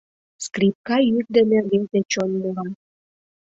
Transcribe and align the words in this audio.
Скрипка 0.45 0.97
йӱк 1.11 1.27
дене 1.37 1.57
рвезе 1.63 2.01
чон 2.11 2.29
мура… 2.39 2.67